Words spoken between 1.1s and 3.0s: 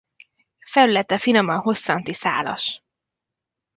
finoman hosszanti szálas.